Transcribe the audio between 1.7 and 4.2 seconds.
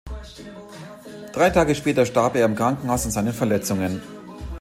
später starb er im Krankenhaus an seinen Verletzungen.